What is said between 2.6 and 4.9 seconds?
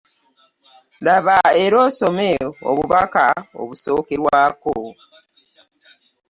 obubaka obusookerwako.